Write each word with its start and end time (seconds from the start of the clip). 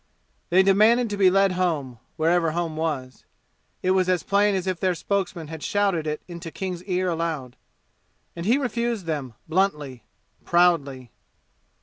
They 0.49 0.63
demanded 0.63 1.11
to 1.11 1.15
be 1.17 1.29
led 1.29 1.51
home, 1.51 1.99
wherever 2.17 2.53
home 2.53 2.75
was. 2.75 3.23
(It 3.83 3.91
was 3.91 4.09
as 4.09 4.23
plain 4.23 4.55
as 4.55 4.65
if 4.65 4.79
their 4.79 4.95
spokesman 4.95 5.47
had 5.49 5.61
shouted 5.61 6.07
it 6.07 6.23
into 6.27 6.49
King's 6.49 6.83
ear 6.85 7.07
aloud.) 7.07 7.55
And 8.35 8.47
he 8.47 8.57
refused 8.57 9.05
them 9.05 9.35
bluntly, 9.47 10.03
proudly. 10.43 11.11